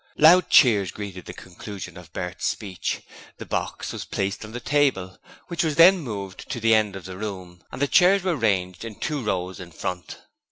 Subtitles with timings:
[0.17, 3.03] Loud cheers greeted the conclusion of Bert's speech.
[3.37, 7.05] The box was placed on the table, which was then moved to the end of
[7.05, 10.17] the room, and the chairs were ranged in two rows in front.